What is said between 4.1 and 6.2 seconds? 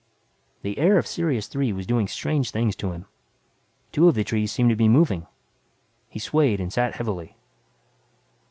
the trees seemed to be moving. He